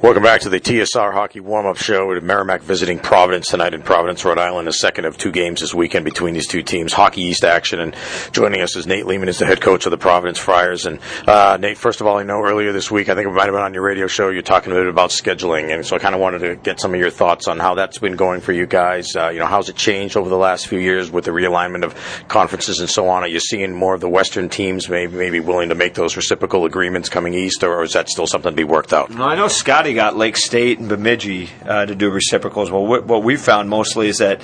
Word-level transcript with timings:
Welcome 0.00 0.22
back 0.22 0.42
to 0.42 0.48
the 0.48 0.60
TSR 0.60 1.12
Hockey 1.12 1.40
Warm-Up 1.40 1.76
Show. 1.76 2.06
With 2.06 2.22
Merrimack 2.22 2.60
visiting 2.60 3.00
Providence 3.00 3.48
tonight 3.48 3.74
in 3.74 3.82
Providence, 3.82 4.24
Rhode 4.24 4.38
Island. 4.38 4.68
The 4.68 4.72
second 4.72 5.06
of 5.06 5.18
two 5.18 5.32
games 5.32 5.60
this 5.60 5.74
weekend 5.74 6.04
between 6.04 6.34
these 6.34 6.46
two 6.46 6.62
teams. 6.62 6.92
Hockey 6.92 7.22
East 7.22 7.42
action. 7.42 7.80
And 7.80 7.96
joining 8.30 8.60
us 8.60 8.76
is 8.76 8.86
Nate 8.86 9.06
Leaman, 9.06 9.28
is 9.28 9.40
the 9.40 9.44
head 9.46 9.60
coach 9.60 9.86
of 9.86 9.90
the 9.90 9.98
Providence 9.98 10.38
Friars. 10.38 10.86
And 10.86 11.00
uh, 11.26 11.58
Nate, 11.60 11.78
first 11.78 12.00
of 12.00 12.06
all, 12.06 12.16
I 12.16 12.22
know 12.22 12.40
earlier 12.44 12.70
this 12.70 12.92
week, 12.92 13.08
I 13.08 13.16
think 13.16 13.26
it 13.26 13.32
might 13.32 13.46
have 13.46 13.54
been 13.54 13.62
on 13.62 13.74
your 13.74 13.82
radio 13.82 14.06
show, 14.06 14.28
you're 14.28 14.42
talking 14.42 14.70
a 14.70 14.76
bit 14.76 14.86
about 14.86 15.10
scheduling. 15.10 15.74
And 15.74 15.84
so 15.84 15.96
I 15.96 15.98
kind 15.98 16.14
of 16.14 16.20
wanted 16.20 16.38
to 16.42 16.54
get 16.54 16.78
some 16.78 16.94
of 16.94 17.00
your 17.00 17.10
thoughts 17.10 17.48
on 17.48 17.58
how 17.58 17.74
that's 17.74 17.98
been 17.98 18.14
going 18.14 18.40
for 18.40 18.52
you 18.52 18.66
guys. 18.66 19.16
Uh, 19.16 19.30
you 19.30 19.40
know, 19.40 19.46
how's 19.46 19.68
it 19.68 19.74
changed 19.74 20.16
over 20.16 20.28
the 20.28 20.38
last 20.38 20.68
few 20.68 20.78
years 20.78 21.10
with 21.10 21.24
the 21.24 21.32
realignment 21.32 21.82
of 21.82 21.96
conferences 22.28 22.78
and 22.78 22.88
so 22.88 23.08
on? 23.08 23.24
Are 23.24 23.28
you 23.28 23.40
seeing 23.40 23.74
more 23.74 23.94
of 23.94 24.00
the 24.00 24.08
Western 24.08 24.48
teams 24.48 24.88
maybe, 24.88 25.16
maybe 25.16 25.40
willing 25.40 25.70
to 25.70 25.74
make 25.74 25.94
those 25.94 26.16
reciprocal 26.16 26.66
agreements 26.66 27.08
coming 27.08 27.34
east, 27.34 27.64
or 27.64 27.82
is 27.82 27.94
that 27.94 28.08
still 28.08 28.28
something 28.28 28.52
to 28.52 28.56
be 28.56 28.62
worked 28.62 28.92
out? 28.92 29.10
No, 29.10 29.24
I 29.24 29.34
know 29.34 29.48
Scotty 29.48 29.87
got 29.94 30.16
Lake 30.16 30.36
State 30.36 30.78
and 30.78 30.88
Bemidji 30.88 31.50
uh, 31.64 31.86
to 31.86 31.94
do 31.94 32.10
reciprocals. 32.10 32.70
Well, 32.70 32.86
what, 32.86 33.06
what 33.06 33.22
we 33.22 33.36
found 33.36 33.68
mostly 33.68 34.08
is 34.08 34.18
that 34.18 34.42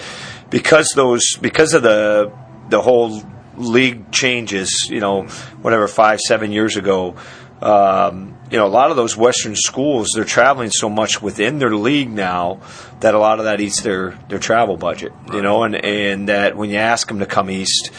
because 0.51 0.93
those 0.95 1.37
because 1.41 1.75
of 1.75 1.83
the 1.83 2.33
the 2.69 2.81
whole 2.81 3.23
league 3.57 4.11
changes, 4.11 4.89
you 4.91 5.01
know, 5.01 5.25
whatever 5.63 5.89
five 5.89 6.21
seven 6.21 6.53
years 6.53 6.77
ago. 6.77 7.17
Um, 7.63 8.37
you 8.51 8.59
know, 8.59 8.67
a 8.67 8.69
lot 8.69 8.91
of 8.91 8.97
those 8.97 9.17
Western 9.17 9.57
schools, 9.57 10.09
they're 10.15 10.25
traveling 10.25 10.71
so 10.71 10.91
much 10.91 11.23
within 11.23 11.59
their 11.59 11.75
league 11.75 12.11
now 12.11 12.61
that 13.01 13.15
a 13.15 13.19
lot 13.19 13.39
of 13.39 13.47
that 13.47 13.61
eats 13.61 13.81
their, 13.81 14.19
their 14.29 14.39
travel 14.39 14.77
budget, 14.77 15.13
you 15.33 15.41
know, 15.41 15.63
and, 15.63 15.75
and 15.75 16.29
that 16.29 16.57
when 16.57 16.69
you 16.69 16.77
ask 16.77 17.09
them 17.09 17.21
to 17.21 17.27
come 17.27 17.51
east, 17.51 17.91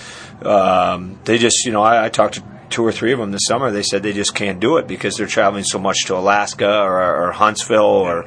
um, 0.44 1.20
they 1.24 1.40
just, 1.40 1.66
you 1.66 1.72
know, 1.72 1.82
I, 1.82 2.06
I 2.06 2.10
talked 2.10 2.36
to 2.36 2.44
two 2.70 2.84
or 2.84 2.92
three 2.92 3.12
of 3.14 3.20
them 3.20 3.32
this 3.32 3.46
summer. 3.48 3.72
They 3.72 3.84
said 3.84 4.04
they 4.04 4.14
just 4.14 4.36
can't 4.36 4.60
do 4.60 4.78
it 4.78 4.88
because 4.88 5.18
they're 5.18 5.28
traveling 5.28 5.64
so 5.64 5.80
much 5.80 6.06
to 6.06 6.16
Alaska 6.16 6.82
or, 6.82 7.28
or 7.28 7.32
Huntsville 7.32 7.84
or, 7.84 8.26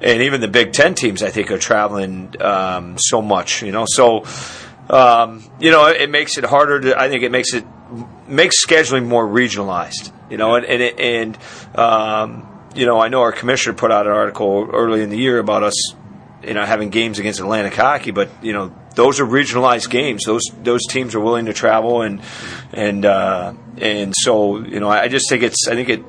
and 0.00 0.22
even 0.22 0.40
the 0.40 0.48
Big 0.48 0.72
Ten 0.72 0.94
teams 0.94 1.22
I 1.22 1.30
think 1.30 1.50
are 1.50 1.58
traveling 1.58 2.34
um, 2.40 2.96
so 2.98 3.22
much. 3.22 3.62
You 3.62 3.72
know, 3.72 3.86
so 3.88 4.24
um, 4.90 5.44
you 5.58 5.70
know 5.70 5.86
it 5.86 6.10
makes 6.10 6.38
it 6.38 6.44
harder 6.44 6.80
to. 6.80 6.98
I 6.98 7.08
think 7.08 7.22
it 7.22 7.30
makes 7.30 7.54
it 7.54 7.64
makes 8.28 8.64
scheduling 8.64 9.06
more 9.06 9.26
regionalized. 9.26 10.12
You 10.30 10.36
know, 10.36 10.56
and 10.56 10.66
and, 10.66 11.00
and 11.00 11.38
um, 11.74 12.48
you 12.74 12.86
know 12.86 13.00
I 13.00 13.08
know 13.08 13.20
our 13.22 13.32
commissioner 13.32 13.74
put 13.74 13.90
out 13.90 14.06
an 14.06 14.12
article 14.12 14.68
early 14.72 15.02
in 15.02 15.10
the 15.10 15.18
year 15.18 15.38
about 15.38 15.62
us 15.62 15.94
you 16.42 16.54
know 16.54 16.64
having 16.64 16.90
games 16.90 17.18
against 17.18 17.40
Atlantic 17.40 17.74
Hockey, 17.74 18.10
but 18.10 18.28
you 18.42 18.52
know 18.52 18.74
those 18.94 19.20
are 19.20 19.26
regionalized 19.26 19.90
games. 19.90 20.24
Those 20.24 20.42
those 20.62 20.86
teams 20.86 21.14
are 21.14 21.20
willing 21.20 21.46
to 21.46 21.52
travel 21.52 22.02
and 22.02 22.20
and 22.72 23.04
uh, 23.04 23.54
and 23.78 24.14
so 24.16 24.58
you 24.58 24.80
know 24.80 24.88
I 24.88 25.08
just 25.08 25.28
think 25.28 25.42
it's 25.42 25.68
I 25.68 25.74
think 25.74 25.88
it 25.88 26.04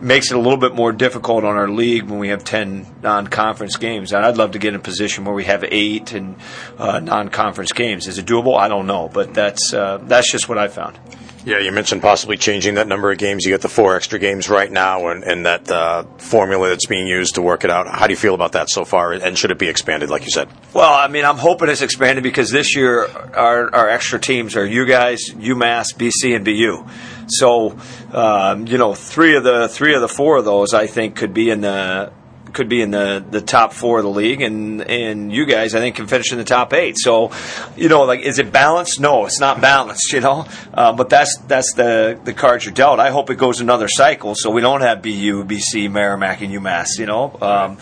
makes 0.00 0.30
it 0.30 0.36
a 0.36 0.40
little 0.40 0.58
bit 0.58 0.74
more 0.74 0.92
difficult 0.92 1.44
on 1.44 1.56
our 1.56 1.68
league 1.68 2.04
when 2.04 2.18
we 2.18 2.28
have 2.28 2.44
10 2.44 2.96
non-conference 3.02 3.76
games. 3.76 4.12
And 4.12 4.24
I'd 4.24 4.36
love 4.36 4.52
to 4.52 4.58
get 4.58 4.74
in 4.74 4.74
a 4.74 4.82
position 4.82 5.24
where 5.24 5.34
we 5.34 5.44
have 5.44 5.64
eight 5.64 6.12
and 6.12 6.36
uh, 6.78 7.00
non-conference 7.00 7.72
games. 7.72 8.06
Is 8.06 8.18
it 8.18 8.26
doable? 8.26 8.58
I 8.58 8.68
don't 8.68 8.86
know, 8.86 9.08
but 9.08 9.34
that's 9.34 9.72
uh, 9.72 9.98
that's 10.02 10.30
just 10.30 10.48
what 10.48 10.58
I 10.58 10.68
found. 10.68 10.98
Yeah, 11.46 11.60
you 11.60 11.70
mentioned 11.70 12.02
possibly 12.02 12.36
changing 12.36 12.74
that 12.74 12.88
number 12.88 13.12
of 13.12 13.18
games. 13.18 13.44
You 13.44 13.52
get 13.52 13.60
the 13.60 13.68
four 13.68 13.94
extra 13.94 14.18
games 14.18 14.50
right 14.50 14.70
now, 14.70 15.06
and, 15.06 15.22
and 15.22 15.46
that 15.46 15.70
uh, 15.70 16.02
formula 16.18 16.70
that's 16.70 16.86
being 16.86 17.06
used 17.06 17.36
to 17.36 17.42
work 17.42 17.62
it 17.62 17.70
out. 17.70 17.86
How 17.86 18.08
do 18.08 18.12
you 18.12 18.16
feel 18.16 18.34
about 18.34 18.52
that 18.52 18.68
so 18.68 18.84
far, 18.84 19.12
and 19.12 19.38
should 19.38 19.52
it 19.52 19.58
be 19.58 19.68
expanded, 19.68 20.10
like 20.10 20.24
you 20.24 20.32
said? 20.32 20.48
Well, 20.74 20.92
I 20.92 21.06
mean, 21.06 21.24
I'm 21.24 21.36
hoping 21.36 21.68
it's 21.68 21.82
expanded 21.82 22.24
because 22.24 22.50
this 22.50 22.74
year 22.74 23.06
our, 23.06 23.72
our 23.72 23.88
extra 23.88 24.18
teams 24.18 24.56
are 24.56 24.66
you 24.66 24.86
guys, 24.86 25.30
UMass, 25.30 25.94
BC, 25.94 26.34
and 26.34 26.44
BU. 26.44 26.84
So, 27.28 27.78
um, 28.12 28.66
you 28.66 28.76
know, 28.76 28.94
three 28.94 29.36
of 29.36 29.44
the 29.44 29.68
three 29.68 29.94
of 29.94 30.00
the 30.00 30.08
four 30.08 30.38
of 30.38 30.44
those 30.44 30.74
I 30.74 30.88
think 30.88 31.14
could 31.14 31.32
be 31.32 31.50
in 31.50 31.60
the 31.60 32.12
could 32.56 32.68
be 32.68 32.80
in 32.82 32.90
the, 32.90 33.24
the 33.30 33.42
top 33.42 33.72
four 33.72 33.98
of 33.98 34.04
the 34.04 34.10
league, 34.10 34.40
and 34.40 34.80
and 34.82 35.32
you 35.32 35.44
guys 35.46 35.74
I 35.74 35.78
think 35.78 35.94
can 35.94 36.08
finish 36.08 36.32
in 36.32 36.38
the 36.38 36.44
top 36.44 36.72
eight. 36.72 36.96
So, 36.98 37.30
you 37.76 37.88
know, 37.88 38.02
like 38.02 38.20
is 38.20 38.40
it 38.40 38.50
balanced? 38.50 38.98
No, 38.98 39.26
it's 39.26 39.38
not 39.38 39.60
balanced. 39.60 40.04
You 40.16 40.22
know, 40.22 40.46
uh, 40.72 40.94
but 40.94 41.10
that's 41.10 41.36
that's 41.46 41.74
the 41.74 42.18
the 42.24 42.32
cards 42.32 42.64
you're 42.64 42.72
dealt. 42.72 43.00
I 43.00 43.10
hope 43.10 43.28
it 43.28 43.36
goes 43.36 43.60
another 43.60 43.86
cycle 43.86 44.34
so 44.34 44.50
we 44.50 44.62
don't 44.62 44.80
have 44.80 45.02
BU, 45.02 45.44
BC, 45.44 45.90
Merrimack, 45.90 46.40
and 46.40 46.50
UMass. 46.54 46.98
You 46.98 47.04
know. 47.04 47.36
Um, 47.42 47.76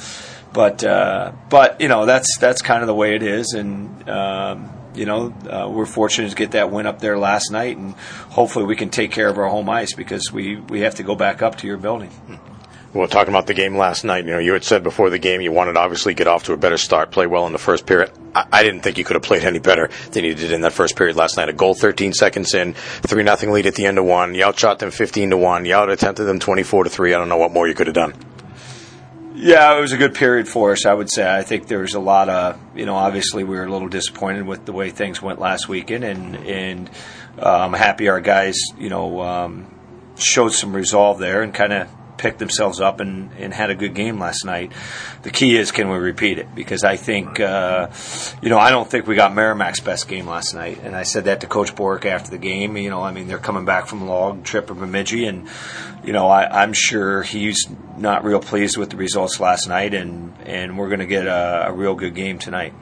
but 0.53 0.83
uh, 0.83 1.31
but 1.49 1.81
you 1.81 1.87
know 1.87 2.07
that's 2.07 2.39
that's 2.39 2.61
kind 2.61 2.83
of 2.83 2.89
the 2.89 2.95
way 2.95 3.15
it 3.15 3.23
is, 3.23 3.53
and 3.53 4.09
um, 4.09 4.71
you 4.97 5.07
know, 5.07 5.33
uh, 5.49 5.69
we're 5.71 5.87
fortunate 5.87 6.31
to 6.31 6.37
get 6.37 6.53
that 6.53 6.73
win 6.73 6.87
up 6.87 6.99
there 6.99 7.19
last 7.19 7.53
night, 7.53 7.77
and 7.77 7.95
hopefully 8.31 8.65
we 8.65 8.75
can 8.75 8.91
take 8.91 9.13
care 9.13 9.29
of 9.29 9.39
our 9.39 9.49
home 9.49 9.69
ice 9.69 9.95
because 9.95 10.33
we, 10.33 10.57
we 10.57 10.81
have 10.81 10.97
to 10.97 11.03
go 11.03 11.15
back 11.15 11.43
up 11.43 11.59
to 11.59 11.67
your 11.67 11.77
building. 11.77 12.11
Well, 12.95 13.09
talking 13.09 13.35
about 13.35 13.49
the 13.49 13.55
game 13.55 13.77
last 13.77 14.05
night, 14.05 14.25
you 14.25 14.31
know, 14.31 14.39
you 14.39 14.53
had 14.53 14.63
said 14.63 14.85
before 14.85 15.11
the 15.11 15.19
game 15.19 15.41
you 15.41 15.51
wanted 15.51 15.73
to 15.73 15.81
obviously 15.81 16.15
get 16.15 16.29
off 16.29 16.45
to 16.45 16.53
a 16.53 16.57
better 16.57 16.79
start, 16.79 17.11
play 17.11 17.27
well 17.27 17.45
in 17.49 17.53
the 17.53 17.59
first 17.59 17.87
period. 17.87 18.13
I, 18.37 18.47
I 18.53 18.63
didn't 18.63 18.83
think 18.83 18.99
you 18.99 19.05
could 19.05 19.17
have 19.17 19.23
played 19.25 19.43
any 19.43 19.59
better 19.59 19.91
than 20.13 20.23
you 20.23 20.33
did 20.33 20.53
in 20.53 20.61
that 20.61 20.73
first 20.73 20.95
period 20.95 21.17
last 21.17 21.37
night. 21.37 21.49
A 21.49 21.53
goal 21.53 21.75
13 21.75 22.13
seconds 22.13 22.55
in, 22.55 22.75
3 22.75 23.25
nothing 23.25 23.51
lead 23.51 23.67
at 23.67 23.75
the 23.75 23.85
end 23.85 23.99
of 23.99 24.05
one. 24.05 24.37
You 24.37 24.45
outshot 24.45 24.79
them 24.79 24.93
15 24.93 25.31
to 25.31 25.37
1. 25.37 25.67
You 25.67 25.75
out 25.75 25.91
attempted 25.91 26.23
them 26.23 26.39
24 26.39 26.85
to 26.85 26.91
3. 26.91 27.13
I 27.15 27.19
don't 27.19 27.29
know 27.29 27.37
what 27.37 27.51
more 27.51 27.67
you 27.67 27.75
could 27.75 27.89
have 27.89 27.95
done. 27.95 28.15
Yeah, 29.35 29.77
it 29.77 29.81
was 29.81 29.91
a 29.91 29.97
good 29.97 30.15
period 30.15 30.47
for 30.47 30.71
us, 30.71 30.87
I 30.87 30.95
would 30.95 31.11
say. 31.11 31.29
I 31.29 31.43
think 31.43 31.67
there 31.67 31.81
was 31.81 31.95
a 31.95 32.01
lot 32.01 32.29
of, 32.29 32.61
you 32.77 32.87
know, 32.87 32.95
obviously 32.95 33.43
we 33.43 33.57
were 33.57 33.65
a 33.65 33.73
little 33.73 33.89
disappointed 33.89 34.47
with 34.47 34.67
the 34.67 34.73
way 34.73 34.91
things 34.91 35.21
went 35.21 35.41
last 35.41 35.69
weekend, 35.69 36.05
and 36.05 36.37
and 36.37 36.89
I'm 37.37 37.73
happy 37.73 38.09
our 38.09 38.21
guys, 38.21 38.57
you 38.79 38.89
know, 38.89 39.21
um, 39.21 39.67
showed 40.17 40.51
some 40.51 40.73
resolve 40.75 41.19
there 41.19 41.43
and 41.43 41.53
kind 41.53 41.73
of 41.73 41.89
picked 42.17 42.39
themselves 42.39 42.81
up 42.81 43.01
and, 43.01 43.31
and 43.39 43.53
had 43.53 43.71
a 43.71 43.75
good 43.75 43.95
game 43.95 44.19
last 44.19 44.45
night. 44.45 44.73
The 45.23 45.31
key 45.31 45.57
is 45.57 45.73
can 45.73 45.91
we 45.91 45.99
repeat 45.99 46.39
it? 46.39 46.55
Because 46.55 46.85
I 46.85 46.97
think, 46.97 47.41
uh, 47.41 47.89
you 48.43 48.49
know, 48.49 48.59
I 48.59 48.71
don't 48.71 48.89
think 48.89 49.07
we 49.07 49.15
got 49.15 49.35
Merrimack's 49.35 49.81
best 49.81 50.09
game 50.09 50.27
last 50.27 50.55
night. 50.55 50.81
And 50.83 50.95
I 50.95 51.03
said 51.03 51.25
that 51.25 51.41
to 51.41 51.47
Coach 51.47 51.75
Borek 51.75 52.05
after 52.05 52.31
the 52.31 52.39
game. 52.39 52.77
You 52.77 52.91
know, 52.91 53.03
I 53.03 53.13
mean, 53.13 53.29
they're 53.29 53.39
coming 53.39 53.65
back 53.65 53.87
from 53.87 54.03
a 54.03 54.07
long 54.07 54.43
trip 54.43 54.71
of 54.71 54.79
Bemidji, 54.79 55.27
and, 55.27 55.49
you 56.05 56.13
know, 56.13 56.29
I, 56.29 56.63
I'm 56.63 56.73
sure 56.73 57.23
he's 57.23 57.67
not 57.97 58.25
real 58.25 58.41
pleased 58.41 58.77
with 58.77 58.91
the 58.91 58.97
results 58.97 59.41
last 59.41 59.69
night, 59.69 59.95
and, 59.95 60.35
and 60.45 60.79
we're 60.79 60.89
going 60.89 61.01
to 61.01 61.07
get 61.07 61.27
a, 61.27 61.69
a 61.69 61.73
real 61.73 61.95
good 61.95 62.15
game 62.15 62.39
tonight 62.39 62.75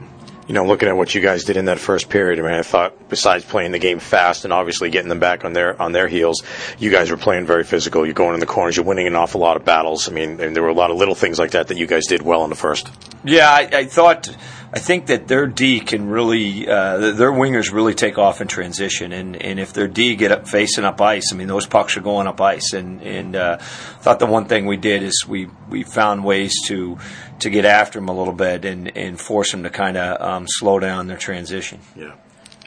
you 0.52 0.58
know, 0.58 0.66
looking 0.66 0.86
at 0.86 0.98
what 0.98 1.14
you 1.14 1.22
guys 1.22 1.44
did 1.44 1.56
in 1.56 1.64
that 1.64 1.78
first 1.78 2.10
period, 2.10 2.38
I 2.38 2.42
mean, 2.42 2.52
I 2.52 2.60
thought 2.60 3.08
besides 3.08 3.42
playing 3.42 3.72
the 3.72 3.78
game 3.78 3.98
fast 3.98 4.44
and 4.44 4.52
obviously 4.52 4.90
getting 4.90 5.08
them 5.08 5.18
back 5.18 5.46
on 5.46 5.54
their 5.54 5.80
on 5.80 5.92
their 5.92 6.08
heels, 6.08 6.42
you 6.78 6.90
guys 6.90 7.10
were 7.10 7.16
playing 7.16 7.46
very 7.46 7.64
physical. 7.64 8.04
You're 8.04 8.12
going 8.12 8.34
in 8.34 8.40
the 8.40 8.44
corners, 8.44 8.76
you're 8.76 8.84
winning 8.84 9.06
an 9.06 9.16
awful 9.16 9.40
lot 9.40 9.56
of 9.56 9.64
battles. 9.64 10.10
I 10.10 10.12
mean, 10.12 10.36
there 10.36 10.62
were 10.62 10.68
a 10.68 10.74
lot 10.74 10.90
of 10.90 10.98
little 10.98 11.14
things 11.14 11.38
like 11.38 11.52
that 11.52 11.68
that 11.68 11.78
you 11.78 11.86
guys 11.86 12.06
did 12.06 12.20
well 12.20 12.44
in 12.44 12.50
the 12.50 12.56
first. 12.56 12.90
Yeah, 13.24 13.50
I, 13.50 13.60
I 13.72 13.84
thought. 13.86 14.28
I 14.74 14.78
think 14.78 15.06
that 15.06 15.28
their 15.28 15.46
D 15.46 15.80
can 15.80 16.08
really, 16.08 16.66
uh, 16.66 17.12
their 17.12 17.30
wingers 17.30 17.72
really 17.72 17.92
take 17.92 18.16
off 18.16 18.40
in 18.40 18.48
transition, 18.48 19.12
and, 19.12 19.36
and 19.36 19.60
if 19.60 19.74
their 19.74 19.86
D 19.86 20.16
get 20.16 20.32
up 20.32 20.48
facing 20.48 20.84
up 20.84 20.98
ice, 20.98 21.30
I 21.30 21.36
mean 21.36 21.46
those 21.46 21.66
pucks 21.66 21.98
are 21.98 22.00
going 22.00 22.26
up 22.26 22.40
ice, 22.40 22.72
and 22.72 23.02
and 23.02 23.36
uh, 23.36 23.58
thought 23.58 24.18
the 24.18 24.24
one 24.24 24.46
thing 24.46 24.64
we 24.64 24.78
did 24.78 25.02
is 25.02 25.26
we 25.28 25.48
we 25.68 25.82
found 25.82 26.24
ways 26.24 26.54
to 26.68 26.96
to 27.40 27.50
get 27.50 27.66
after 27.66 27.98
them 27.98 28.08
a 28.08 28.16
little 28.16 28.32
bit 28.32 28.64
and 28.64 28.96
and 28.96 29.20
force 29.20 29.50
them 29.50 29.62
to 29.64 29.70
kind 29.70 29.98
of 29.98 30.20
um, 30.22 30.46
slow 30.48 30.78
down 30.78 31.06
their 31.06 31.18
transition. 31.18 31.80
Yeah. 31.94 32.14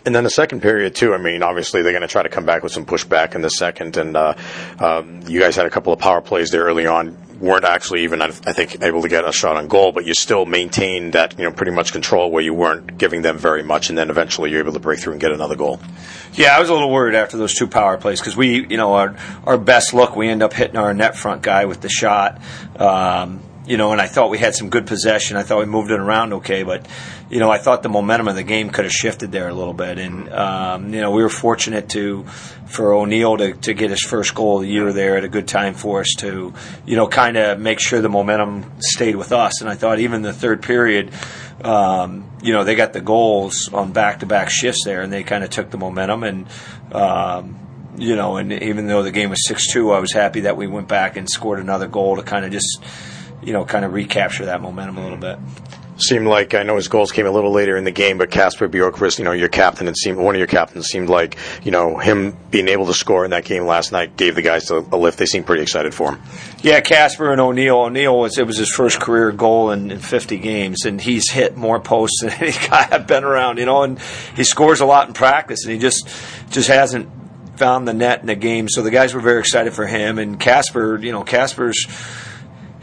And 0.06 0.14
then 0.14 0.24
the 0.24 0.30
second 0.30 0.62
period 0.62 0.94
too. 0.94 1.16
I 1.16 1.18
mean, 1.18 1.42
obviously 1.42 1.82
they're 1.82 1.92
going 1.92 2.04
to 2.04 2.08
try 2.08 2.22
to 2.22 2.30
come 2.30 2.46
back 2.46 2.62
with 2.62 2.72
some 2.72 2.86
pushback 2.86 3.34
in 3.34 3.42
the 3.42 3.50
second, 3.50 3.98
and 3.98 4.16
uh, 4.16 4.36
um, 4.78 5.22
you 5.28 5.40
guys 5.40 5.56
had 5.56 5.66
a 5.66 5.72
couple 5.72 5.92
of 5.92 5.98
power 5.98 6.22
plays 6.22 6.52
there 6.52 6.66
early 6.66 6.86
on 6.86 7.25
weren't 7.40 7.66
actually 7.66 8.04
even, 8.04 8.22
I 8.22 8.30
think, 8.30 8.82
able 8.82 9.02
to 9.02 9.10
get 9.10 9.28
a 9.28 9.32
shot 9.32 9.58
on 9.58 9.68
goal, 9.68 9.92
but 9.92 10.06
you 10.06 10.14
still 10.14 10.46
maintained 10.46 11.14
that, 11.14 11.38
you 11.38 11.44
know, 11.46 11.52
pretty 11.52 11.72
much 11.72 11.92
control 11.92 12.32
where 12.32 12.44
you 12.44 12.54
weren't 12.54 12.98
giving 12.98 13.22
them 13.22 13.38
very 13.38 13.64
much, 13.64 13.90
and 13.90 13.98
then 13.98 14.10
eventually 14.10 14.52
you're 14.52 14.62
able 14.62 14.74
to 14.74 14.80
break 14.80 15.00
through 15.00 15.14
and 15.14 15.22
get 15.22 15.32
another 15.32 15.56
goal. 15.56 15.80
Yeah, 16.34 16.56
I 16.56 16.60
was 16.60 16.70
a 16.70 16.74
little 16.74 16.92
worried 16.92 17.16
after 17.16 17.38
those 17.38 17.54
two 17.54 17.68
power 17.68 17.98
plays 17.98 18.20
because 18.20 18.36
we, 18.36 18.68
you 18.68 18.78
know, 18.78 18.94
our 18.94 19.16
our 19.46 19.58
best 19.58 19.94
look, 19.94 20.16
we 20.16 20.30
end 20.30 20.44
up 20.44 20.54
hitting 20.54 20.78
our 20.78 20.94
net 20.94 21.18
front 21.18 21.42
guy 21.42 21.66
with 21.66 21.82
the 21.82 21.90
shot. 21.90 22.42
Um, 22.78 23.42
you 23.68 23.78
know, 23.78 23.92
and 23.92 24.00
I 24.00 24.08
thought 24.08 24.30
we 24.30 24.38
had 24.38 24.54
some 24.56 24.70
good 24.70 24.86
possession. 24.86 25.38
I 25.38 25.44
thought 25.44 25.60
we 25.60 25.66
moved 25.66 25.92
it 25.92 26.00
around 26.00 26.34
okay, 26.34 26.64
but 26.64 26.88
you 27.30 27.40
know, 27.40 27.50
I 27.50 27.58
thought 27.58 27.82
the 27.82 27.90
momentum 27.90 28.28
of 28.28 28.36
the 28.36 28.44
game 28.44 28.70
could 28.70 28.86
have 28.86 28.92
shifted 28.92 29.32
there 29.32 29.50
a 29.50 29.54
little 29.54 29.74
bit. 29.74 29.98
And 29.98 30.32
um, 30.32 30.94
you 30.94 31.02
know, 31.02 31.12
we 31.12 31.24
were 31.24 31.30
fortunate 31.30 31.90
to 31.90 32.24
for 32.68 32.94
O'Neill 32.94 33.38
to, 33.38 33.54
to 33.54 33.74
get 33.74 33.90
his 33.90 34.02
first 34.02 34.36
goal 34.36 34.58
of 34.58 34.64
the 34.64 34.70
year 34.70 34.94
there 34.94 35.18
at 35.18 35.24
a 35.24 35.28
good 35.28 35.48
time 35.48 35.74
for 35.74 36.02
us 36.02 36.14
to, 36.20 36.54
you 36.86 36.96
know, 36.96 37.08
kind 37.08 37.38
of 37.38 37.60
make 37.60 37.80
sure 37.80 38.02
the 38.02 38.10
momentum 38.10 38.72
stayed 38.80 39.16
with 39.16 39.32
us. 39.32 39.62
And 39.62 39.70
I 39.70 39.76
thought 39.76 40.00
even 40.00 40.22
the 40.22 40.34
third 40.34 40.62
period, 40.62 41.12
um, 41.64 42.30
you 42.42 42.54
know, 42.54 42.64
they 42.64 42.76
got 42.76 42.94
the 42.94 43.02
goals 43.02 43.70
on 43.74 43.94
back 43.94 44.20
to 44.20 44.26
back 44.26 44.50
shifts 44.50 44.84
there, 44.86 45.02
and 45.02 45.12
they 45.12 45.24
kind 45.24 45.44
of 45.44 45.50
took 45.50 45.72
the 45.72 45.78
momentum 45.78 46.24
and. 46.24 46.48
Um, 46.92 47.60
you 47.98 48.18
know, 48.18 48.36
and 48.36 48.52
even 48.52 48.88
though 48.88 49.04
the 49.04 49.12
game 49.12 49.30
was 49.30 49.48
six 49.48 49.72
two, 49.72 49.92
I 49.92 50.00
was 50.00 50.12
happy 50.12 50.42
that 50.42 50.58
we 50.58 50.68
went 50.68 50.90
back 50.90 51.16
and 51.16 51.30
scored 51.30 51.60
another 51.60 51.88
goal 51.88 52.18
to 52.18 52.24
kind 52.24 52.44
of 52.44 52.52
just 52.52 52.84
you 53.44 53.54
know, 53.54 53.66
kind 53.66 53.86
of 53.86 53.94
recapture 53.94 54.46
that 54.46 54.62
momentum 54.62 54.98
a 54.98 55.04
little 55.04 55.18
bit. 55.18 55.38
seemed 55.98 56.28
like 56.28 56.54
I 56.54 56.64
know 56.64 56.76
his 56.76 56.88
goals 56.90 57.12
came 57.12 57.26
a 57.26 57.32
little 57.32 57.52
later 57.52 57.78
in 57.78 57.84
the 57.84 57.92
game, 57.92 58.18
but 58.18 58.30
Kasper 58.30 58.68
Bjorkqvist, 58.68 59.18
you 59.18 59.24
know, 59.26 59.32
your 59.32 59.48
captain, 59.48 59.88
it 59.88 59.98
seemed 59.98 60.18
one 60.18 60.36
of 60.36 60.40
your 60.40 60.48
captains 60.48 60.88
seemed 60.88 61.10
like 61.10 61.38
you 61.64 61.72
know 61.72 61.98
him 61.98 62.36
being 62.52 62.68
able 62.68 62.86
to 62.88 62.94
score 62.94 63.24
in 63.24 63.32
that 63.32 63.46
game 63.46 63.66
last 63.66 63.92
night 63.92 64.18
gave 64.18 64.36
the 64.36 64.42
guys 64.42 64.70
a, 64.72 64.78
a 64.78 64.98
lift. 64.98 65.18
They 65.18 65.26
seemed 65.26 65.46
pretty 65.46 65.62
excited 65.64 65.94
for 65.94 66.14
him. 66.14 66.22
Yeah, 66.62 66.82
Kasper 66.82 67.32
and 67.32 67.40
O'Neill. 67.40 67.78
O'Neill 67.78 68.20
was 68.20 68.38
it 68.38 68.46
was 68.46 68.58
his 68.58 68.70
first 68.70 69.00
career 69.00 69.32
goal 69.32 69.72
in, 69.72 69.92
in 69.92 70.00
50 70.00 70.38
games, 70.40 70.86
and 70.86 71.00
he's 71.00 71.30
hit 71.32 71.56
more 71.56 71.80
posts 71.80 72.22
than 72.22 72.32
any 72.42 72.52
guy 72.52 72.88
I've 72.92 73.08
been 73.08 73.24
around. 73.24 73.58
You 73.58 73.66
know, 73.66 73.84
and 73.84 74.00
he 74.36 74.44
scores 74.44 74.82
a 74.82 74.86
lot 74.86 75.08
in 75.08 75.14
practice, 75.14 75.64
and 75.64 75.74
he 75.74 75.80
just 75.80 76.08
just 76.50 76.68
hasn't 76.68 77.10
found 77.58 77.88
the 77.88 77.94
net 77.94 78.20
in 78.20 78.28
the 78.28 78.36
game. 78.36 78.68
So 78.68 78.82
the 78.82 78.92
guys 78.92 79.14
were 79.14 79.22
very 79.22 79.40
excited 79.40 79.74
for 79.74 79.88
him, 79.88 80.20
and 80.20 80.38
Kasper. 80.38 80.98
You 80.98 81.14
know, 81.14 81.24
Kasper's 81.24 81.86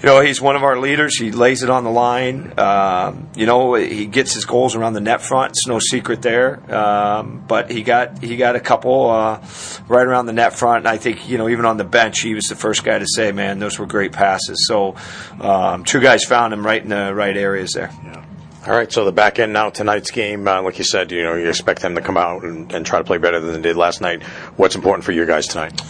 you 0.02 0.08
know, 0.08 0.20
he's 0.20 0.40
one 0.40 0.56
of 0.56 0.64
our 0.64 0.78
leaders. 0.78 1.16
He 1.16 1.30
lays 1.30 1.62
it 1.62 1.70
on 1.70 1.84
the 1.84 1.90
line. 1.90 2.58
Um, 2.58 3.28
you 3.36 3.46
know, 3.46 3.74
he 3.74 4.06
gets 4.06 4.34
his 4.34 4.44
goals 4.44 4.74
around 4.74 4.94
the 4.94 5.00
net 5.00 5.22
front. 5.22 5.50
It's 5.50 5.68
no 5.68 5.78
secret 5.78 6.22
there. 6.22 6.74
Um, 6.74 7.44
but 7.46 7.70
he 7.70 7.84
got 7.84 8.20
he 8.20 8.36
got 8.36 8.56
a 8.56 8.60
couple 8.60 9.08
uh, 9.08 9.40
right 9.86 10.04
around 10.04 10.26
the 10.26 10.32
net 10.32 10.54
front. 10.54 10.78
And 10.78 10.88
I 10.88 10.96
think 10.96 11.28
you 11.28 11.38
know, 11.38 11.48
even 11.48 11.64
on 11.66 11.76
the 11.76 11.84
bench, 11.84 12.20
he 12.20 12.34
was 12.34 12.46
the 12.46 12.56
first 12.56 12.82
guy 12.82 12.98
to 12.98 13.06
say, 13.06 13.30
"Man, 13.30 13.60
those 13.60 13.78
were 13.78 13.86
great 13.86 14.10
passes." 14.10 14.66
So, 14.66 14.96
um, 15.40 15.84
two 15.84 16.00
guys 16.00 16.24
found 16.24 16.52
him 16.52 16.66
right 16.66 16.82
in 16.82 16.88
the 16.88 17.14
right 17.14 17.36
areas 17.36 17.70
there. 17.72 17.90
Yeah. 18.04 18.24
All 18.64 18.72
right, 18.72 18.92
so 18.92 19.04
the 19.04 19.10
back 19.10 19.40
end 19.40 19.52
now 19.52 19.70
tonight's 19.70 20.12
game, 20.12 20.46
uh, 20.46 20.62
like 20.62 20.78
you 20.78 20.84
said, 20.84 21.10
you 21.10 21.24
know, 21.24 21.34
you 21.34 21.48
expect 21.48 21.82
them 21.82 21.96
to 21.96 22.00
come 22.00 22.16
out 22.16 22.44
and, 22.44 22.72
and 22.72 22.86
try 22.86 22.98
to 23.00 23.04
play 23.04 23.18
better 23.18 23.40
than 23.40 23.54
they 23.54 23.60
did 23.60 23.76
last 23.76 24.00
night. 24.00 24.22
What's 24.54 24.76
important 24.76 25.04
for 25.04 25.10
you 25.10 25.26
guys 25.26 25.48
tonight? 25.48 25.82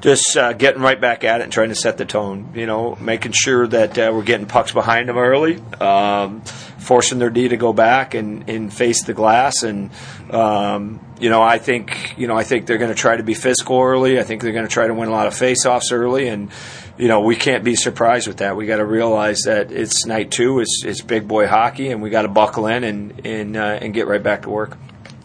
Just 0.00 0.36
uh, 0.36 0.52
getting 0.52 0.80
right 0.80 1.00
back 1.00 1.24
at 1.24 1.40
it 1.40 1.44
and 1.44 1.52
trying 1.52 1.70
to 1.70 1.74
set 1.74 1.98
the 1.98 2.04
tone. 2.04 2.52
You 2.54 2.66
know, 2.66 2.96
making 3.00 3.32
sure 3.32 3.66
that 3.66 3.98
uh, 3.98 4.12
we're 4.14 4.22
getting 4.22 4.46
pucks 4.46 4.72
behind 4.72 5.08
them 5.08 5.18
early, 5.18 5.60
um, 5.80 6.42
forcing 6.42 7.18
their 7.18 7.30
D 7.30 7.48
to 7.48 7.56
go 7.56 7.72
back 7.72 8.14
and, 8.14 8.48
and 8.48 8.72
face 8.72 9.02
the 9.04 9.12
glass. 9.12 9.64
And 9.64 9.90
um, 10.30 11.00
you 11.18 11.30
know, 11.30 11.42
I 11.42 11.58
think 11.58 12.16
you 12.16 12.28
know 12.28 12.36
I 12.36 12.44
think 12.44 12.66
they're 12.66 12.78
going 12.78 12.94
to 12.94 13.00
try 13.00 13.16
to 13.16 13.24
be 13.24 13.34
physical 13.34 13.80
early. 13.80 14.20
I 14.20 14.22
think 14.22 14.42
they're 14.42 14.52
going 14.52 14.66
to 14.66 14.72
try 14.72 14.86
to 14.86 14.94
win 14.94 15.08
a 15.08 15.12
lot 15.12 15.26
of 15.26 15.34
faceoffs 15.34 15.90
early. 15.90 16.28
And 16.28 16.50
you 16.96 17.08
know, 17.08 17.20
we 17.20 17.36
can't 17.36 17.64
be 17.64 17.76
surprised 17.76 18.26
with 18.26 18.38
that. 18.38 18.56
We 18.56 18.66
got 18.66 18.76
to 18.76 18.84
realize 18.84 19.38
that 19.46 19.72
it's 19.72 20.06
night 20.06 20.30
two. 20.30 20.60
It's 20.60 20.82
it's 20.84 21.00
big 21.00 21.26
boy 21.26 21.46
hockey, 21.46 21.90
and 21.90 22.02
we 22.02 22.10
got 22.10 22.22
to 22.22 22.28
buckle 22.28 22.66
in 22.66 22.84
and 22.84 23.26
and 23.26 23.56
uh, 23.56 23.78
and 23.80 23.94
get 23.94 24.06
right 24.06 24.22
back 24.22 24.42
to 24.42 24.50
work. 24.50 24.76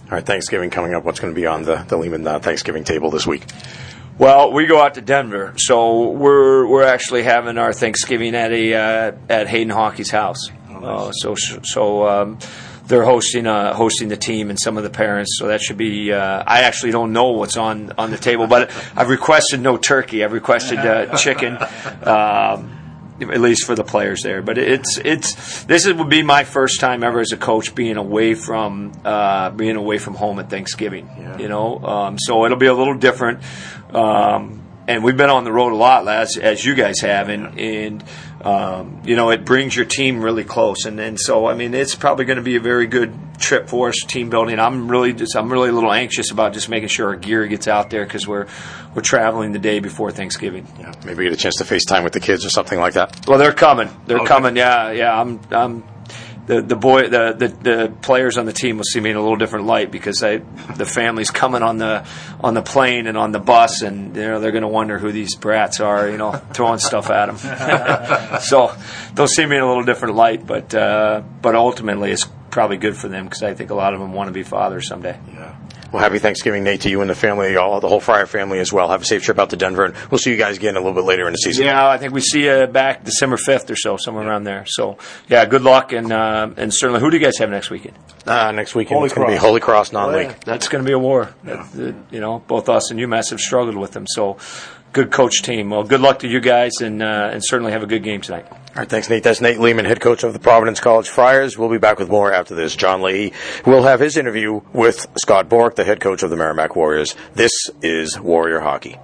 All 0.05 0.17
right, 0.17 0.25
Thanksgiving 0.25 0.69
coming 0.69 0.93
up. 0.93 1.03
What's 1.03 1.19
going 1.19 1.33
to 1.33 1.39
be 1.39 1.47
on 1.47 1.63
the 1.63 1.77
the 1.87 1.97
Leaman 1.97 2.25
uh, 2.27 2.39
Thanksgiving 2.39 2.83
table 2.83 3.09
this 3.09 3.25
week? 3.25 3.43
Well, 4.17 4.51
we 4.53 4.67
go 4.67 4.79
out 4.79 4.93
to 4.93 5.01
Denver, 5.01 5.53
so 5.57 6.09
we're 6.11 6.67
we're 6.67 6.83
actually 6.83 7.23
having 7.23 7.57
our 7.57 7.73
Thanksgiving 7.73 8.35
at 8.35 8.51
a 8.51 8.73
uh, 8.75 9.11
at 9.27 9.47
Hayden 9.47 9.71
Hockey's 9.71 10.11
house. 10.11 10.49
Oh, 10.69 10.73
nice. 10.79 10.83
uh, 10.83 11.11
so 11.13 11.35
so 11.63 12.07
um, 12.07 12.39
they're 12.85 13.03
hosting 13.03 13.47
uh, 13.47 13.73
hosting 13.73 14.09
the 14.09 14.17
team 14.17 14.51
and 14.51 14.59
some 14.59 14.77
of 14.77 14.83
the 14.83 14.91
parents. 14.91 15.37
So 15.39 15.47
that 15.47 15.61
should 15.61 15.77
be. 15.77 16.13
Uh, 16.13 16.43
I 16.45 16.61
actually 16.61 16.91
don't 16.91 17.11
know 17.11 17.31
what's 17.31 17.57
on 17.57 17.91
on 17.97 18.11
the 18.11 18.17
table, 18.17 18.45
but 18.45 18.69
I've 18.95 19.09
requested 19.09 19.61
no 19.61 19.77
turkey. 19.77 20.23
I've 20.23 20.33
requested 20.33 20.77
uh, 20.79 21.17
chicken. 21.17 21.57
Um, 22.03 22.72
at 23.21 23.41
least 23.41 23.65
for 23.65 23.75
the 23.75 23.83
players 23.83 24.21
there. 24.23 24.41
But 24.41 24.57
it's 24.57 24.97
it's 24.97 25.63
this 25.63 25.85
would 25.85 26.09
be 26.09 26.23
my 26.23 26.43
first 26.43 26.79
time 26.79 27.03
ever 27.03 27.19
as 27.19 27.31
a 27.31 27.37
coach 27.37 27.75
being 27.75 27.97
away 27.97 28.33
from 28.33 28.91
uh, 29.05 29.51
being 29.51 29.75
away 29.75 29.97
from 29.97 30.15
home 30.15 30.39
at 30.39 30.49
Thanksgiving. 30.49 31.09
Yeah. 31.17 31.37
You 31.37 31.47
know, 31.49 31.79
um, 31.83 32.17
so 32.19 32.45
it'll 32.45 32.57
be 32.57 32.67
a 32.67 32.73
little 32.73 32.97
different. 32.97 33.41
Um, 33.93 34.61
and 34.87 35.03
we've 35.03 35.15
been 35.15 35.29
on 35.29 35.43
the 35.43 35.51
road 35.51 35.71
a 35.71 35.75
lot, 35.75 36.07
as 36.07 36.37
as 36.37 36.65
you 36.65 36.75
guys 36.75 36.99
have, 37.01 37.29
and 37.29 37.57
and 37.59 38.03
um, 38.41 39.01
you 39.05 39.15
know 39.15 39.29
it 39.29 39.45
brings 39.45 39.75
your 39.75 39.85
team 39.85 40.21
really 40.21 40.43
close, 40.43 40.85
and 40.85 40.99
and 40.99 41.19
so 41.19 41.45
I 41.45 41.53
mean 41.53 41.73
it's 41.73 41.95
probably 41.95 42.25
going 42.25 42.37
to 42.37 42.43
be 42.43 42.55
a 42.55 42.61
very 42.61 42.87
good 42.87 43.17
trip 43.39 43.69
for 43.69 43.89
us, 43.89 43.95
team 44.07 44.29
building. 44.29 44.59
I'm 44.59 44.89
really 44.89 45.13
just 45.13 45.35
I'm 45.35 45.51
really 45.51 45.69
a 45.69 45.71
little 45.71 45.91
anxious 45.91 46.31
about 46.31 46.53
just 46.53 46.69
making 46.69 46.89
sure 46.89 47.09
our 47.09 47.15
gear 47.15 47.45
gets 47.47 47.67
out 47.67 47.89
there 47.89 48.05
because 48.05 48.27
we're 48.27 48.47
we're 48.95 49.01
traveling 49.01 49.51
the 49.51 49.59
day 49.59 49.79
before 49.79 50.11
Thanksgiving. 50.11 50.67
Yeah, 50.79 50.93
maybe 51.05 51.23
get 51.23 51.33
a 51.33 51.37
chance 51.37 51.55
to 51.57 51.63
FaceTime 51.63 52.03
with 52.03 52.13
the 52.13 52.19
kids 52.19 52.45
or 52.45 52.49
something 52.49 52.79
like 52.79 52.93
that. 52.93 53.27
Well, 53.27 53.39
they're 53.39 53.53
coming. 53.53 53.89
They're 54.05 54.19
okay. 54.19 54.27
coming. 54.27 54.55
Yeah, 54.55 54.91
yeah. 54.91 55.19
I'm 55.19 55.39
I'm 55.51 55.83
the 56.45 56.61
the 56.61 56.75
boy 56.75 57.03
the, 57.07 57.35
the, 57.37 57.47
the 57.47 57.93
players 58.01 58.37
on 58.37 58.45
the 58.45 58.53
team 58.53 58.77
will 58.77 58.83
see 58.83 58.99
me 58.99 59.11
in 59.11 59.15
a 59.15 59.21
little 59.21 59.37
different 59.37 59.65
light 59.65 59.91
because 59.91 60.19
they, 60.19 60.41
the 60.75 60.85
family's 60.85 61.31
coming 61.31 61.63
on 61.63 61.77
the 61.77 62.05
on 62.41 62.53
the 62.53 62.61
plane 62.61 63.07
and 63.07 63.17
on 63.17 63.31
the 63.31 63.39
bus 63.39 63.81
and 63.81 64.15
you 64.15 64.23
know 64.23 64.39
they're 64.39 64.51
going 64.51 64.63
to 64.63 64.67
wonder 64.67 64.99
who 64.99 65.11
these 65.11 65.35
brats 65.35 65.79
are 65.79 66.09
you 66.09 66.17
know 66.17 66.31
throwing 66.53 66.79
stuff 66.79 67.09
at 67.09 67.27
them 67.27 68.39
so 68.41 68.75
they'll 69.13 69.27
see 69.27 69.45
me 69.45 69.55
in 69.55 69.61
a 69.61 69.67
little 69.67 69.83
different 69.83 70.15
light 70.15 70.45
but 70.45 70.73
uh, 70.75 71.21
but 71.41 71.55
ultimately 71.55 72.11
it's 72.11 72.27
probably 72.53 72.77
good 72.77 72.95
for 72.95 73.07
them 73.07 73.25
because 73.25 73.41
I 73.43 73.53
think 73.55 73.71
a 73.71 73.75
lot 73.75 73.93
of 73.93 73.99
them 73.99 74.13
want 74.13 74.27
to 74.27 74.31
be 74.31 74.43
fathers 74.43 74.87
someday. 74.87 75.19
Yeah. 75.27 75.55
Well, 75.91 76.01
happy 76.01 76.17
Thanksgiving, 76.17 76.63
Nate, 76.63 76.81
to 76.81 76.89
you 76.89 77.01
and 77.01 77.09
the 77.09 77.15
family, 77.15 77.55
all 77.55 77.79
the 77.79 77.87
whole 77.87 77.99
Friar 77.99 78.25
family 78.25 78.59
as 78.59 78.73
well. 78.73 78.89
Have 78.89 79.03
a 79.03 79.05
safe 79.05 79.21
trip 79.21 79.37
out 79.37 79.51
to 79.51 79.57
Denver, 79.57 79.85
and 79.85 79.95
we'll 80.09 80.17
see 80.17 80.31
you 80.31 80.37
guys 80.37 80.57
again 80.57 80.75
a 80.75 80.79
little 80.79 80.93
bit 80.93 81.03
later 81.03 81.27
in 81.27 81.33
the 81.33 81.37
season. 81.37 81.65
Yeah, 81.65 81.87
I 81.87 81.99
think 81.99 82.13
we 82.13 82.21
see 82.21 82.45
you 82.45 82.65
back 82.65 83.03
December 83.03 83.37
fifth 83.37 83.69
or 83.69 83.75
so, 83.75 83.97
somewhere 83.97 84.27
around 84.27 84.43
there. 84.43 84.65
So, 84.65 84.97
yeah, 85.27 85.45
good 85.45 85.61
luck, 85.61 85.91
and 85.91 86.11
uh, 86.11 86.49
and 86.57 86.73
certainly, 86.73 86.99
who 86.99 87.11
do 87.11 87.17
you 87.17 87.23
guys 87.23 87.37
have 87.37 87.51
next 87.51 87.69
weekend? 87.69 87.95
Uh, 88.25 88.51
next 88.51 88.73
weekend 88.73 88.95
Holy 88.95 89.05
it's 89.05 89.13
going 89.13 89.27
to 89.27 89.33
be 89.33 89.37
Holy 89.37 89.59
Cross 89.59 89.91
non-league. 89.91 90.27
Oh, 90.27 90.29
yeah. 90.31 90.37
That's 90.45 90.67
going 90.67 90.83
to 90.83 90.87
be 90.87 90.93
a 90.93 90.99
war. 90.99 91.33
Yeah. 91.45 91.67
you 92.09 92.19
know, 92.19 92.39
both 92.39 92.69
us 92.69 92.89
and 92.89 92.99
UMass 92.99 93.29
have 93.29 93.39
struggled 93.39 93.75
with 93.77 93.91
them. 93.91 94.07
So, 94.07 94.37
good 94.93 95.11
coach 95.11 95.43
team. 95.43 95.69
Well, 95.69 95.83
good 95.83 96.01
luck 96.01 96.19
to 96.19 96.27
you 96.27 96.39
guys, 96.39 96.81
and 96.81 97.03
uh, 97.03 97.29
and 97.33 97.43
certainly 97.45 97.71
have 97.71 97.83
a 97.83 97.87
good 97.87 98.03
game 98.03 98.21
tonight. 98.21 98.47
All 98.75 98.79
right, 98.79 98.89
thanks, 98.89 99.07
Nate. 99.07 99.21
That's 99.21 99.39
Nate 99.39 99.59
Leaman, 99.59 99.85
head 99.85 100.01
coach 100.01 100.23
of 100.23 100.33
the 100.33 100.39
Providence 100.39 100.79
College 100.79 101.07
Friars. 101.07 101.59
We'll 101.59 101.69
be 101.69 101.77
back 101.77 101.99
with 101.99 102.09
more 102.09 102.33
after 102.33 102.55
this. 102.55 102.75
John 102.75 103.03
Lee 103.03 103.31
will 103.67 103.83
have 103.83 103.99
his 103.99 104.17
interview 104.17 104.61
with 104.73 105.05
Scott 105.15 105.47
Borek, 105.47 105.75
the 105.75 105.83
head 105.83 105.99
coach 105.99 106.23
of 106.23 106.31
the 106.31 106.35
Merrimack 106.35 106.75
Warriors. 106.75 107.15
This 107.35 107.51
is 107.83 108.19
Warrior 108.19 108.61
Hockey. 108.61 108.97